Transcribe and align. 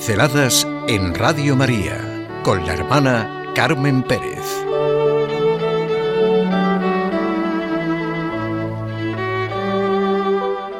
Pinceladas 0.00 0.66
en 0.88 1.14
Radio 1.14 1.54
María 1.54 2.40
con 2.42 2.64
la 2.64 2.72
hermana 2.72 3.52
Carmen 3.54 4.02
Pérez. 4.02 4.40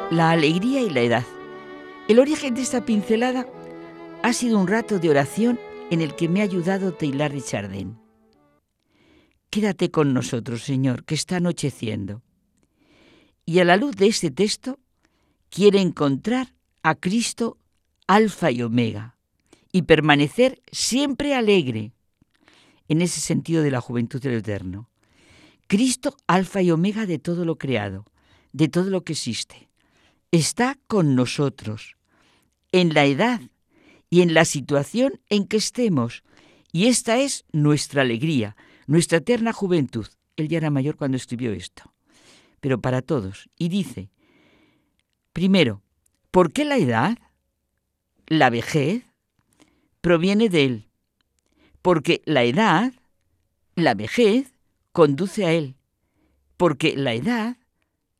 La 0.09 0.31
alegría 0.31 0.81
y 0.81 0.89
la 0.89 1.01
edad. 1.01 1.25
El 2.07 2.17
origen 2.17 2.55
de 2.55 2.63
esta 2.63 2.83
pincelada 2.83 3.45
ha 4.23 4.33
sido 4.33 4.57
un 4.57 4.67
rato 4.67 4.97
de 4.97 5.11
oración 5.11 5.59
en 5.91 6.01
el 6.01 6.15
que 6.15 6.27
me 6.27 6.41
ha 6.41 6.45
ayudado 6.45 6.91
Taylor 6.91 7.31
de 7.31 7.43
Chardin. 7.43 7.99
Quédate 9.51 9.91
con 9.91 10.15
nosotros, 10.15 10.63
Señor, 10.63 11.05
que 11.05 11.13
está 11.13 11.35
anocheciendo. 11.35 12.23
Y 13.45 13.59
a 13.59 13.65
la 13.65 13.77
luz 13.77 13.95
de 13.97 14.07
este 14.07 14.31
texto, 14.31 14.79
quiere 15.51 15.79
encontrar 15.79 16.55
a 16.81 16.95
Cristo 16.95 17.59
alfa 18.11 18.51
y 18.51 18.61
omega 18.61 19.15
y 19.71 19.83
permanecer 19.83 20.61
siempre 20.69 21.33
alegre 21.33 21.93
en 22.89 23.01
ese 23.01 23.21
sentido 23.21 23.63
de 23.63 23.71
la 23.71 23.79
juventud 23.79 24.21
del 24.21 24.33
eterno. 24.33 24.89
Cristo 25.67 26.17
alfa 26.27 26.61
y 26.61 26.71
omega 26.71 27.05
de 27.05 27.19
todo 27.19 27.45
lo 27.45 27.57
creado, 27.57 28.05
de 28.51 28.67
todo 28.67 28.89
lo 28.89 29.05
que 29.05 29.13
existe. 29.13 29.69
Está 30.29 30.77
con 30.87 31.15
nosotros 31.15 31.95
en 32.73 32.93
la 32.93 33.05
edad 33.05 33.39
y 34.09 34.21
en 34.21 34.33
la 34.33 34.43
situación 34.43 35.21
en 35.29 35.47
que 35.47 35.55
estemos. 35.55 36.23
Y 36.73 36.87
esta 36.87 37.17
es 37.17 37.45
nuestra 37.53 38.01
alegría, 38.01 38.57
nuestra 38.87 39.19
eterna 39.19 39.53
juventud. 39.53 40.07
Él 40.35 40.49
ya 40.49 40.57
era 40.57 40.69
mayor 40.69 40.97
cuando 40.97 41.15
escribió 41.15 41.53
esto, 41.53 41.93
pero 42.59 42.81
para 42.81 43.01
todos. 43.01 43.47
Y 43.57 43.69
dice, 43.69 44.09
primero, 45.31 45.81
¿por 46.29 46.51
qué 46.51 46.65
la 46.65 46.75
edad? 46.75 47.17
La 48.31 48.49
vejez 48.49 49.03
proviene 49.99 50.47
de 50.47 50.63
él, 50.63 50.87
porque 51.81 52.21
la 52.23 52.45
edad, 52.45 52.93
la 53.75 53.93
vejez, 53.93 54.53
conduce 54.93 55.45
a 55.45 55.51
él, 55.51 55.75
porque 56.55 56.95
la 56.95 57.13
edad, 57.13 57.57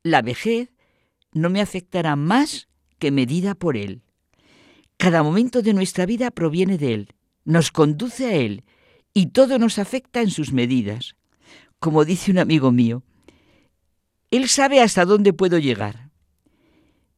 la 0.02 0.20
vejez, 0.20 0.68
no 1.32 1.48
me 1.48 1.62
afectará 1.62 2.14
más 2.14 2.68
que 2.98 3.10
medida 3.10 3.54
por 3.54 3.78
él. 3.78 4.02
Cada 4.98 5.22
momento 5.22 5.62
de 5.62 5.72
nuestra 5.72 6.04
vida 6.04 6.30
proviene 6.30 6.76
de 6.76 6.92
él, 6.92 7.08
nos 7.46 7.70
conduce 7.70 8.26
a 8.26 8.34
él, 8.34 8.64
y 9.14 9.28
todo 9.28 9.58
nos 9.58 9.78
afecta 9.78 10.20
en 10.20 10.28
sus 10.28 10.52
medidas. 10.52 11.16
Como 11.78 12.04
dice 12.04 12.30
un 12.30 12.38
amigo 12.38 12.70
mío, 12.70 13.02
él 14.30 14.50
sabe 14.50 14.82
hasta 14.82 15.06
dónde 15.06 15.32
puedo 15.32 15.56
llegar. 15.56 16.10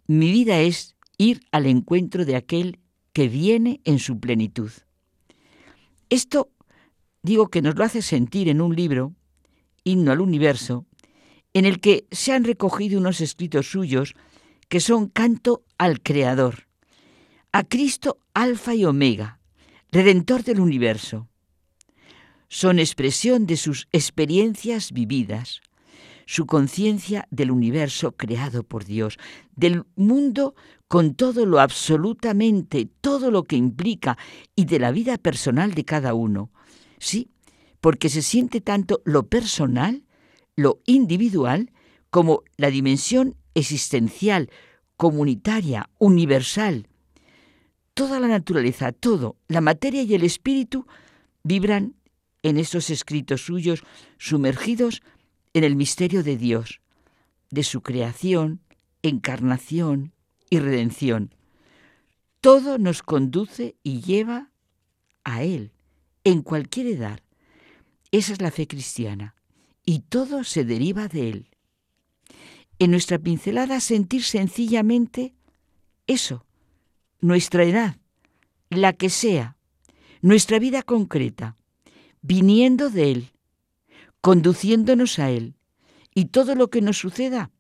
Mi 0.07 0.31
vida 0.31 0.61
es 0.61 0.95
ir 1.19 1.41
al 1.51 1.67
encuentro 1.67 2.25
de 2.25 2.37
aquel 2.37 2.79
que 3.15 3.29
viene 3.29 3.81
en 3.85 3.99
su 3.99 4.21
plenitud. 4.21 4.71
Esto 6.11 6.51
digo 7.23 7.49
que 7.49 7.63
nos 7.63 7.77
lo 7.77 7.85
hace 7.85 8.03
sentir 8.03 8.51
en 8.51 8.61
un 8.61 8.77
libro, 8.77 9.15
Himno 9.85 10.13
al 10.13 10.21
Universo, 10.21 10.85
en 11.55 11.65
el 11.65 11.81
que 11.81 12.07
se 12.11 12.33
han 12.33 12.45
recogido 12.45 12.99
unos 12.99 13.21
escritos 13.21 13.71
suyos 13.71 14.15
que 14.69 14.81
son 14.81 15.09
canto 15.09 15.63
al 15.79 16.03
Creador, 16.03 16.67
a 17.53 17.63
Cristo 17.63 18.19
Alfa 18.35 18.75
y 18.75 18.85
Omega, 18.85 19.39
Redentor 19.93 20.43
del 20.43 20.59
universo. 20.59 21.29
Son 22.49 22.81
expresión 22.81 23.47
de 23.47 23.57
sus 23.57 23.87
experiencias 23.93 24.91
vividas, 24.91 25.61
su 26.27 26.47
conciencia 26.47 27.27
del 27.31 27.51
universo 27.51 28.13
creado 28.13 28.63
por 28.63 28.85
Dios, 28.85 29.19
del 29.57 29.85
mundo 29.97 30.55
con 30.89 31.15
todo 31.15 31.47
lo 31.47 31.61
absolutamente, 31.61 32.89
todo 33.01 33.31
lo 33.31 33.45
que 33.45 33.57
implica 33.57 34.17
y 34.55 34.67
de 34.67 34.79
la 34.79 34.91
vida 34.91 35.19
personal 35.19 35.75
de 35.75 35.85
cada 35.85 36.15
uno. 36.15 36.51
Sí, 36.99 37.31
porque 37.81 38.09
se 38.09 38.23
siente 38.23 38.61
tanto 38.61 39.03
lo 39.05 39.27
personal, 39.29 40.05
lo 40.57 40.81
individual, 40.87 41.73
como 42.11 42.43
la 42.57 42.71
dimensión 42.71 43.37
existencial, 43.55 44.51
comunitaria, 44.97 45.91
universal. 45.99 46.89
Toda 47.95 48.21
la 48.21 48.29
naturaleza, 48.29 48.93
todo, 48.93 49.37
la 49.49 49.61
materia 49.61 50.03
y 50.03 50.15
el 50.15 50.23
espíritu 50.23 50.87
vibran 51.43 51.95
en 52.43 52.59
esos 52.59 52.91
escritos 52.91 53.45
suyos 53.45 53.83
sumergidos 54.19 55.03
en 55.55 55.65
el 55.65 55.77
misterio 55.77 56.23
de 56.23 56.37
Dios, 56.37 56.81
de 57.51 57.63
su 57.63 57.83
creación, 57.83 58.61
encarnación 59.03 60.13
y 60.51 60.59
redención. 60.59 61.35
Todo 62.41 62.77
nos 62.79 63.03
conduce 63.03 63.77
y 63.83 64.03
lleva 64.03 64.51
a 65.23 65.43
Él, 65.43 65.73
en 66.25 66.43
cualquier 66.43 66.89
edad. 66.89 67.21
Esa 68.11 68.33
es 68.33 68.43
la 68.43 68.51
fe 68.51 68.67
cristiana, 68.67 69.35
y 69.87 70.01
todo 70.01 70.45
se 70.45 70.65
deriva 70.65 71.09
de 71.09 71.31
Él. 71.31 71.49
En 72.79 72.91
nuestra 72.91 73.19
pincelada 73.19 73.81
sentir 73.81 74.25
sencillamente 74.25 75.35
eso, 76.07 76.45
nuestra 77.21 77.65
edad, 77.65 77.97
la 78.71 78.93
que 78.93 79.09
sea, 79.09 79.57
nuestra 80.21 80.59
vida 80.59 80.83
concreta, 80.83 81.57
viniendo 82.21 82.91
de 82.91 83.13
Él, 83.13 83.34
conduciéndonos 84.25 85.19
a 85.19 85.29
Él. 85.29 85.55
Y 86.15 86.27
todo 86.27 86.55
lo 86.55 86.71
que 86.71 86.81
nos 86.81 86.97
suceda 86.97 87.51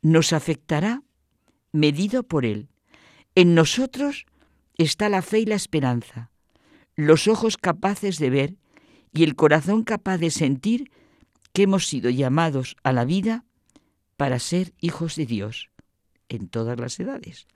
nos 0.00 0.32
afectará 0.32 1.02
medido 1.72 2.22
por 2.22 2.46
Él. 2.46 2.70
En 3.34 3.54
nosotros 3.54 4.24
está 4.78 5.10
la 5.10 5.20
fe 5.20 5.40
y 5.40 5.44
la 5.44 5.56
esperanza, 5.56 6.30
los 6.96 7.28
ojos 7.28 7.58
capaces 7.58 8.18
de 8.18 8.30
ver 8.30 8.56
y 9.12 9.24
el 9.24 9.36
corazón 9.36 9.84
capaz 9.84 10.16
de 10.16 10.30
sentir 10.30 10.90
que 11.52 11.64
hemos 11.64 11.86
sido 11.86 12.08
llamados 12.08 12.74
a 12.82 12.94
la 12.94 13.04
vida 13.04 13.44
para 14.16 14.38
ser 14.38 14.72
hijos 14.80 15.16
de 15.16 15.26
Dios 15.26 15.68
en 16.30 16.48
todas 16.48 16.80
las 16.80 16.98
edades. 16.98 17.46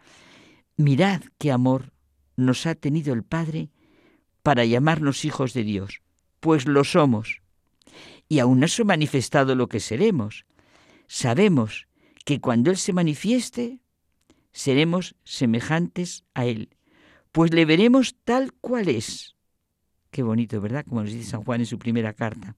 Mirad 0.76 1.22
qué 1.38 1.50
amor 1.50 1.94
nos 2.36 2.66
ha 2.66 2.74
tenido 2.74 3.14
el 3.14 3.22
Padre 3.22 3.70
para 4.42 4.66
llamarnos 4.66 5.24
hijos 5.24 5.54
de 5.54 5.64
Dios, 5.64 6.02
pues 6.40 6.66
lo 6.66 6.84
somos 6.84 7.41
y 8.32 8.38
aún 8.38 8.60
no 8.60 8.66
se 8.66 8.80
ha 8.80 8.86
manifestado 8.86 9.54
lo 9.54 9.68
que 9.68 9.78
seremos. 9.78 10.46
Sabemos 11.06 11.86
que 12.24 12.40
cuando 12.40 12.70
Él 12.70 12.78
se 12.78 12.94
manifieste, 12.94 13.80
seremos 14.52 15.16
semejantes 15.22 16.24
a 16.32 16.46
Él, 16.46 16.70
pues 17.30 17.52
le 17.52 17.66
veremos 17.66 18.16
tal 18.24 18.54
cual 18.54 18.88
es. 18.88 19.36
Qué 20.10 20.22
bonito, 20.22 20.62
¿verdad? 20.62 20.86
Como 20.88 21.02
nos 21.02 21.12
dice 21.12 21.28
San 21.28 21.42
Juan 21.42 21.60
en 21.60 21.66
su 21.66 21.78
primera 21.78 22.14
carta. 22.14 22.56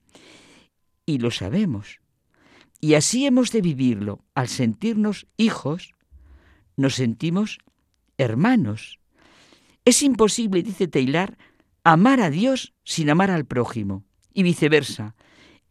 Y 1.06 1.18
lo 1.18 1.32
sabemos. 1.32 1.98
Y 2.80 2.94
así 2.94 3.26
hemos 3.26 3.50
de 3.50 3.60
vivirlo. 3.60 4.24
Al 4.36 4.46
sentirnos 4.46 5.26
hijos, 5.36 5.92
nos 6.76 6.94
sentimos 6.94 7.58
hermanos. 8.16 9.00
Es 9.84 10.04
imposible, 10.04 10.62
dice 10.62 10.86
Taylor, 10.86 11.36
amar 11.82 12.20
a 12.20 12.30
Dios 12.30 12.74
sin 12.84 13.10
amar 13.10 13.32
al 13.32 13.44
prójimo, 13.44 14.04
y 14.32 14.44
viceversa. 14.44 15.16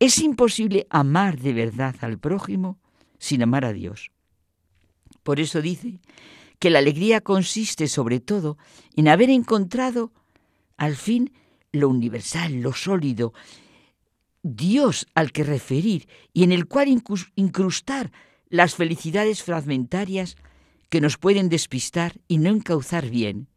Es 0.04 0.18
imposible 0.18 0.86
amar 0.90 1.40
de 1.40 1.54
verdad 1.54 1.96
al 2.02 2.20
prójimo 2.20 2.78
sin 3.20 3.42
amar 3.42 3.64
a 3.64 3.72
Dios. 3.72 4.12
Por 5.24 5.40
eso 5.40 5.62
dice 5.62 6.02
que 6.60 6.70
la 6.70 6.80
alegría 6.80 7.22
consiste 7.22 7.88
sobre 7.88 8.20
todo 8.20 8.58
en 8.98 9.08
haber 9.08 9.30
encontrado 9.30 10.12
al 10.76 10.98
fin 10.98 11.32
lo 11.72 11.88
universal, 11.88 12.60
lo 12.60 12.74
sólido, 12.74 13.32
Dios 14.42 15.08
al 15.16 15.32
que 15.32 15.46
referir 15.46 16.10
y 16.34 16.44
en 16.44 16.52
el 16.52 16.68
cual 16.68 16.90
incrustar 17.36 18.12
las 18.50 18.76
felicidades 18.76 19.42
fragmentarias 19.42 20.36
que 20.90 21.00
nos 21.00 21.18
pueden 21.18 21.48
despistar 21.48 22.20
y 22.28 22.40
no 22.40 22.50
encauzar 22.50 23.10
bien. 23.10 23.48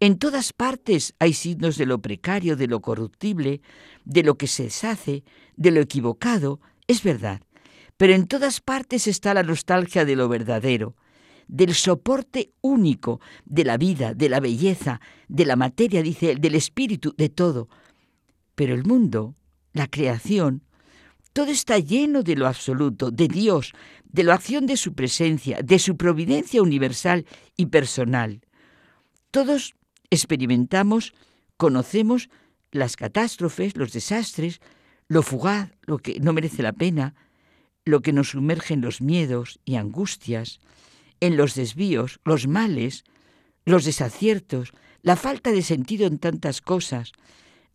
En 0.00 0.18
todas 0.18 0.52
partes 0.52 1.14
hay 1.18 1.32
signos 1.32 1.76
de 1.76 1.84
lo 1.84 2.00
precario, 2.00 2.54
de 2.54 2.68
lo 2.68 2.80
corruptible, 2.80 3.62
de 4.04 4.22
lo 4.22 4.38
que 4.38 4.46
se 4.46 4.64
deshace, 4.64 5.24
de 5.56 5.72
lo 5.72 5.80
equivocado, 5.80 6.60
es 6.86 7.02
verdad. 7.02 7.40
Pero 7.96 8.14
en 8.14 8.28
todas 8.28 8.60
partes 8.60 9.08
está 9.08 9.34
la 9.34 9.42
nostalgia 9.42 10.04
de 10.04 10.14
lo 10.14 10.28
verdadero, 10.28 10.94
del 11.48 11.74
soporte 11.74 12.52
único 12.60 13.20
de 13.44 13.64
la 13.64 13.76
vida, 13.76 14.14
de 14.14 14.28
la 14.28 14.38
belleza, 14.38 15.00
de 15.26 15.44
la 15.44 15.56
materia, 15.56 16.00
dice 16.00 16.30
él, 16.30 16.40
del 16.40 16.54
espíritu, 16.54 17.12
de 17.16 17.28
todo. 17.28 17.68
Pero 18.54 18.74
el 18.74 18.84
mundo, 18.84 19.34
la 19.72 19.88
creación, 19.88 20.62
todo 21.32 21.50
está 21.50 21.80
lleno 21.80 22.22
de 22.22 22.36
lo 22.36 22.46
absoluto, 22.46 23.10
de 23.10 23.26
Dios, 23.26 23.72
de 24.04 24.22
la 24.22 24.34
acción 24.34 24.66
de 24.66 24.76
su 24.76 24.94
presencia, 24.94 25.60
de 25.60 25.80
su 25.80 25.96
providencia 25.96 26.62
universal 26.62 27.26
y 27.56 27.66
personal. 27.66 28.42
Todos 29.30 29.74
experimentamos, 30.10 31.14
conocemos 31.56 32.30
las 32.70 32.96
catástrofes, 32.96 33.76
los 33.76 33.92
desastres, 33.92 34.60
lo 35.08 35.22
fugaz, 35.22 35.70
lo 35.82 35.98
que 35.98 36.20
no 36.20 36.32
merece 36.32 36.62
la 36.62 36.72
pena, 36.72 37.14
lo 37.84 38.02
que 38.02 38.12
nos 38.12 38.30
sumerge 38.30 38.74
en 38.74 38.82
los 38.82 39.00
miedos 39.00 39.60
y 39.64 39.76
angustias, 39.76 40.60
en 41.20 41.36
los 41.36 41.54
desvíos, 41.54 42.20
los 42.24 42.46
males, 42.46 43.04
los 43.64 43.84
desaciertos, 43.84 44.72
la 45.02 45.16
falta 45.16 45.52
de 45.52 45.62
sentido 45.62 46.06
en 46.06 46.18
tantas 46.18 46.60
cosas, 46.60 47.12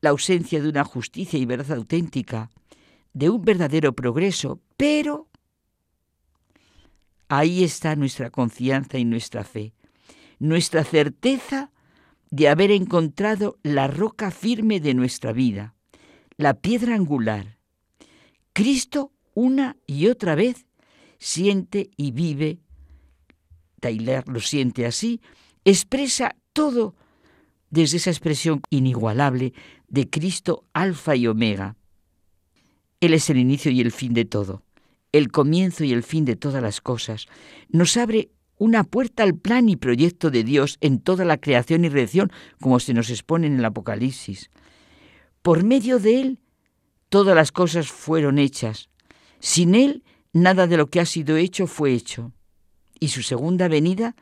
la 0.01 0.11
ausencia 0.11 0.61
de 0.61 0.69
una 0.69 0.83
justicia 0.83 1.39
y 1.39 1.45
verdad 1.45 1.77
auténtica, 1.77 2.49
de 3.13 3.29
un 3.29 3.43
verdadero 3.43 3.93
progreso, 3.93 4.59
pero 4.77 5.27
ahí 7.27 7.63
está 7.63 7.95
nuestra 7.95 8.29
confianza 8.29 8.97
y 8.97 9.05
nuestra 9.05 9.43
fe, 9.43 9.73
nuestra 10.39 10.83
certeza 10.83 11.71
de 12.33 12.49
haber 12.49 12.71
encontrado 12.71 13.59
la 13.61 13.85
roca 13.85 14.31
firme 14.31 14.79
de 14.79 14.95
nuestra 14.95 15.33
vida, 15.33 15.75
la 16.35 16.55
piedra 16.55 16.95
angular. 16.95 17.59
Cristo 18.53 19.11
una 19.35 19.77
y 19.85 20.07
otra 20.07 20.33
vez 20.33 20.65
siente 21.19 21.91
y 21.95 22.09
vive, 22.09 22.57
Taylor 23.79 24.27
lo 24.27 24.39
siente 24.39 24.87
así, 24.87 25.21
expresa 25.63 26.35
todo 26.53 26.95
desde 27.69 27.97
esa 27.97 28.09
expresión 28.09 28.63
inigualable 28.71 29.53
de 29.87 30.09
Cristo 30.09 30.65
alfa 30.73 31.15
y 31.15 31.27
omega. 31.27 31.75
Él 32.99 33.13
es 33.13 33.29
el 33.29 33.37
inicio 33.37 33.69
y 33.69 33.79
el 33.79 33.91
fin 33.91 34.15
de 34.15 34.25
todo, 34.25 34.63
el 35.11 35.29
comienzo 35.29 35.83
y 35.83 35.93
el 35.93 36.01
fin 36.01 36.25
de 36.25 36.35
todas 36.35 36.63
las 36.63 36.81
cosas. 36.81 37.27
Nos 37.69 37.95
abre 37.95 38.31
una 38.57 38.83
puerta 38.83 39.23
al 39.23 39.35
plan 39.35 39.69
y 39.69 39.75
proyecto 39.75 40.31
de 40.31 40.43
Dios 40.43 40.77
en 40.81 40.99
toda 40.99 41.25
la 41.25 41.37
creación 41.37 41.85
y 41.85 41.89
redención, 41.89 42.31
como 42.59 42.79
se 42.79 42.93
nos 42.93 43.09
expone 43.09 43.47
en 43.47 43.59
el 43.59 43.65
Apocalipsis. 43.65 44.49
Por 45.41 45.63
medio 45.63 45.99
de 45.99 46.21
Él, 46.21 46.39
todas 47.09 47.35
las 47.35 47.51
cosas 47.51 47.87
fueron 47.87 48.39
hechas. 48.39 48.89
Sin 49.39 49.75
Él, 49.75 50.03
nada 50.31 50.67
de 50.67 50.77
lo 50.77 50.87
que 50.87 50.99
ha 50.99 51.05
sido 51.05 51.37
hecho 51.37 51.67
fue 51.67 51.93
hecho. 51.93 52.31
Y 52.99 53.09
su 53.09 53.21
segunda 53.21 53.67
venida 53.67 54.15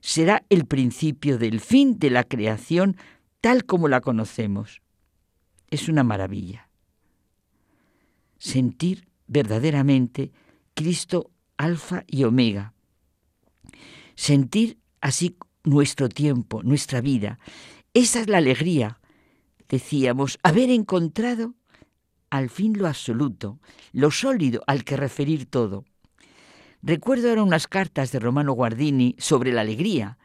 será 0.00 0.44
el 0.50 0.66
principio 0.66 1.38
del 1.38 1.60
fin 1.60 1.98
de 1.98 2.10
la 2.10 2.24
creación 2.24 2.96
tal 3.40 3.64
como 3.64 3.88
la 3.88 4.00
conocemos. 4.00 4.82
Es 5.70 5.88
una 5.88 6.04
maravilla. 6.04 6.68
Sentir 8.38 9.08
verdaderamente 9.26 10.32
Cristo 10.74 11.30
alfa 11.56 12.04
y 12.06 12.24
omega. 12.24 12.73
Sentir 14.14 14.78
así 15.00 15.36
nuestro 15.64 16.08
tiempo, 16.08 16.62
nuestra 16.62 17.00
vida. 17.00 17.38
Esa 17.94 18.20
es 18.20 18.28
la 18.28 18.38
alegría, 18.38 19.00
decíamos, 19.68 20.38
haber 20.42 20.70
encontrado 20.70 21.54
al 22.30 22.50
fin 22.50 22.76
lo 22.76 22.88
absoluto, 22.88 23.60
lo 23.92 24.10
sólido 24.10 24.62
al 24.66 24.84
que 24.84 24.96
referir 24.96 25.46
todo. 25.46 25.84
Recuerdo 26.82 27.28
ahora 27.28 27.42
unas 27.42 27.66
cartas 27.66 28.12
de 28.12 28.18
Romano 28.18 28.52
Guardini 28.52 29.14
sobre 29.18 29.52
la 29.52 29.62
alegría. 29.62 30.18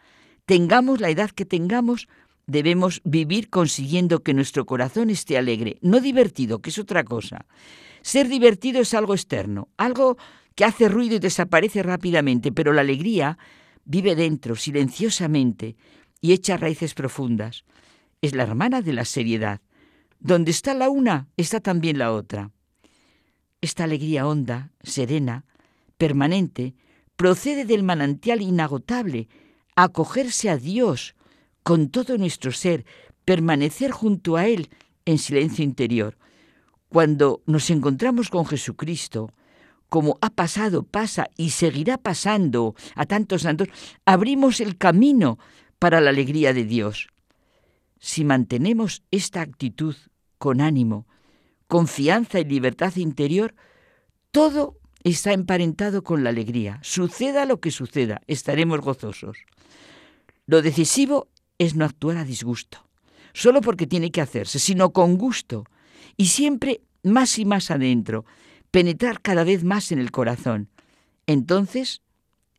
Tengamos 0.45 1.00
la 1.00 1.09
edad 1.09 1.30
que 1.30 1.45
tengamos, 1.45 2.07
debemos 2.47 3.01
vivir 3.06 3.50
consiguiendo 3.50 4.24
que 4.24 4.33
nuestro 4.33 4.65
corazón 4.65 5.09
esté 5.09 5.38
alegre, 5.38 5.77
no 5.81 6.01
divertido, 6.01 6.59
que 6.59 6.71
es 6.71 6.80
otra 6.80 7.03
cosa. 7.03 7.45
Ser 8.01 8.27
divertido 8.27 8.81
es 8.81 8.94
algo 8.94 9.13
externo, 9.13 9.69
algo 9.77 10.18
que 10.56 10.65
hace 10.65 10.89
ruido 10.89 11.15
y 11.15 11.19
desaparece 11.19 11.83
rápidamente, 11.83 12.51
pero 12.51 12.74
la 12.74 12.81
alegría 12.81 13.38
vive 13.89 14.15
dentro, 14.15 14.56
silenciosamente, 14.56 15.75
y 16.21 16.33
echa 16.33 16.57
raíces 16.57 16.94
profundas. 16.94 17.65
Es 18.21 18.36
la 18.36 18.44
hermana 18.44 18.83
de 18.83 18.94
la 18.94 19.03
seriedad. 19.03 19.62
Donde 20.19 20.51
está 20.51 20.75
la 20.75 20.89
una, 20.89 21.27
está 21.38 21.59
también 21.59 21.97
la 21.97 22.13
otra. 22.13 22.51
Esta 23.62 23.86
alegría 23.86 24.27
honda, 24.27 24.71
serena, 24.83 25.45
permanente, 25.97 26.75
procede 27.15 27.65
del 27.65 27.81
manantial 27.81 28.41
inagotable, 28.44 29.27
acogerse 29.75 30.51
a 30.51 30.57
Dios 30.57 31.15
con 31.63 31.89
todo 31.89 32.18
nuestro 32.19 32.51
ser, 32.51 32.85
permanecer 33.25 33.89
junto 33.89 34.38
a 34.38 34.45
Él 34.45 34.69
en 35.06 35.18
silencio 35.18 35.65
interior. 35.65 36.15
Cuando 36.89 37.42
nos 37.47 37.71
encontramos 37.71 38.30
con 38.30 38.45
Jesucristo, 38.45 39.31
como 39.89 40.18
ha 40.21 40.30
pasado, 40.30 40.83
pasa 40.83 41.30
y 41.36 41.50
seguirá 41.50 41.97
pasando 41.97 42.75
a 42.95 43.06
tantos 43.06 43.41
santos, 43.41 43.68
abrimos 44.06 44.62
el 44.62 44.77
camino 44.77 45.39
para 45.80 46.00
la 46.00 46.12
alegría 46.12 46.53
de 46.53 46.63
Dios. 46.63 47.07
Si 48.00 48.24
mantenemos 48.24 49.03
esta 49.12 49.41
actitud 49.41 49.95
con 50.38 50.62
ánimo, 50.62 51.07
confianza 51.68 52.39
y 52.39 52.45
libertad 52.45 52.95
interior, 52.95 53.56
todo 54.31 54.77
está 55.03 55.33
emparentado 55.33 56.03
con 56.03 56.24
la 56.24 56.30
alegría. 56.30 56.80
Suceda 56.83 57.45
lo 57.45 57.59
que 57.59 57.71
suceda, 57.71 58.21
estaremos 58.27 58.80
gozosos. 58.81 59.39
Lo 60.45 60.62
decisivo 60.62 61.27
es 61.57 61.75
no 61.75 61.85
actuar 61.85 62.18
a 62.18 62.24
disgusto, 62.24 62.88
solo 63.33 63.62
porque 63.62 63.88
tiene 63.88 64.12
que 64.12 64.21
hacerse, 64.21 64.59
sino 64.59 64.92
con 64.92 65.18
gusto, 65.18 65.65
y 66.15 66.27
siempre 66.27 66.81
más 67.03 67.38
y 67.38 67.45
más 67.45 67.71
adentro, 67.71 68.25
penetrar 68.71 69.21
cada 69.21 69.44
vez 69.44 69.63
más 69.63 69.92
en 69.92 70.00
el 70.00 70.12
corazón. 70.12 70.69
Entonces 71.27 72.01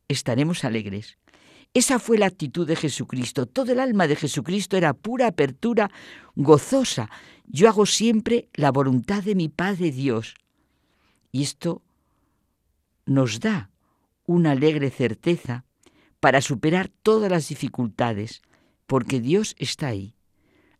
estaremos 0.07 0.63
alegres. 0.63 1.17
Esa 1.73 1.99
fue 1.99 2.17
la 2.17 2.25
actitud 2.25 2.67
de 2.67 2.75
Jesucristo. 2.75 3.45
Todo 3.45 3.71
el 3.71 3.79
alma 3.79 4.07
de 4.07 4.17
Jesucristo 4.17 4.75
era 4.75 4.93
pura 4.93 5.27
apertura, 5.27 5.89
gozosa. 6.35 7.09
Yo 7.45 7.69
hago 7.69 7.85
siempre 7.85 8.49
la 8.53 8.71
voluntad 8.71 9.23
de 9.23 9.35
mi 9.35 9.47
Padre 9.47 9.91
Dios. 9.91 10.35
Y 11.31 11.43
esto 11.43 11.81
nos 13.05 13.39
da 13.39 13.69
una 14.25 14.51
alegre 14.51 14.89
certeza 14.89 15.63
para 16.19 16.41
superar 16.41 16.89
todas 16.89 17.31
las 17.31 17.47
dificultades, 17.47 18.41
porque 18.85 19.21
Dios 19.21 19.55
está 19.57 19.87
ahí. 19.87 20.15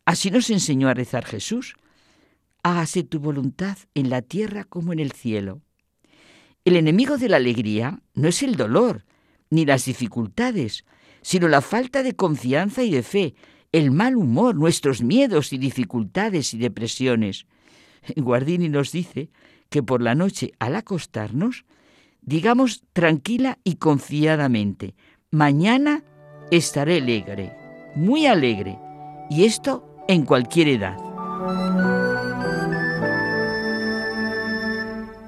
Así 0.04 0.30
nos 0.30 0.50
enseñó 0.50 0.88
a 0.88 0.94
rezar 0.94 1.24
Jesús. 1.24 1.74
Hágase 2.62 3.02
tu 3.02 3.18
voluntad 3.18 3.76
en 3.94 4.10
la 4.10 4.22
tierra 4.22 4.64
como 4.64 4.92
en 4.92 4.98
el 4.98 5.12
cielo. 5.12 5.60
El 6.64 6.76
enemigo 6.76 7.18
de 7.18 7.28
la 7.28 7.36
alegría 7.36 8.00
no 8.14 8.28
es 8.28 8.42
el 8.42 8.56
dolor 8.56 9.04
ni 9.50 9.66
las 9.66 9.84
dificultades, 9.84 10.84
sino 11.22 11.48
la 11.48 11.60
falta 11.60 12.02
de 12.02 12.14
confianza 12.14 12.82
y 12.82 12.90
de 12.90 13.02
fe, 13.02 13.34
el 13.72 13.90
mal 13.90 14.16
humor, 14.16 14.54
nuestros 14.54 15.02
miedos 15.02 15.52
y 15.52 15.58
dificultades 15.58 16.54
y 16.54 16.58
depresiones. 16.58 17.46
Guardini 18.16 18.68
nos 18.68 18.92
dice 18.92 19.30
que 19.68 19.82
por 19.82 20.02
la 20.02 20.14
noche 20.14 20.52
al 20.58 20.76
acostarnos 20.76 21.64
digamos 22.22 22.84
tranquila 22.92 23.58
y 23.64 23.76
confiadamente, 23.76 24.94
mañana 25.30 26.04
estaré 26.50 26.98
alegre, 26.98 27.52
muy 27.94 28.26
alegre, 28.26 28.78
y 29.28 29.44
esto 29.44 30.04
en 30.08 30.24
cualquier 30.24 30.68
edad. 30.68 30.96